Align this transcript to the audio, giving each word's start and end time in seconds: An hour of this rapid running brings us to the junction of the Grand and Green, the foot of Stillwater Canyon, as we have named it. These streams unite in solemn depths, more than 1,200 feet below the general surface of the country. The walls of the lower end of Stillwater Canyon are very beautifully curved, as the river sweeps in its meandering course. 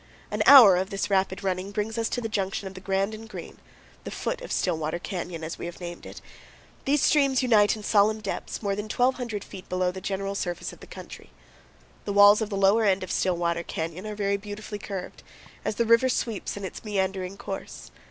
An 0.31 0.41
hour 0.47 0.77
of 0.77 0.89
this 0.89 1.11
rapid 1.11 1.43
running 1.43 1.69
brings 1.71 1.95
us 1.95 2.09
to 2.09 2.21
the 2.21 2.27
junction 2.27 2.67
of 2.67 2.73
the 2.73 2.81
Grand 2.81 3.13
and 3.13 3.29
Green, 3.29 3.59
the 4.03 4.09
foot 4.09 4.41
of 4.41 4.51
Stillwater 4.51 4.97
Canyon, 4.97 5.43
as 5.43 5.59
we 5.59 5.67
have 5.67 5.79
named 5.79 6.07
it. 6.07 6.21
These 6.85 7.03
streams 7.03 7.43
unite 7.43 7.75
in 7.75 7.83
solemn 7.83 8.19
depths, 8.19 8.63
more 8.63 8.75
than 8.75 8.85
1,200 8.85 9.43
feet 9.43 9.69
below 9.69 9.91
the 9.91 10.01
general 10.01 10.33
surface 10.33 10.73
of 10.73 10.79
the 10.79 10.87
country. 10.87 11.29
The 12.05 12.13
walls 12.13 12.41
of 12.41 12.49
the 12.49 12.57
lower 12.57 12.83
end 12.83 13.03
of 13.03 13.11
Stillwater 13.11 13.61
Canyon 13.61 14.07
are 14.07 14.15
very 14.15 14.37
beautifully 14.37 14.79
curved, 14.79 15.21
as 15.63 15.75
the 15.75 15.85
river 15.85 16.09
sweeps 16.09 16.57
in 16.57 16.65
its 16.65 16.83
meandering 16.83 17.37
course. 17.37 17.91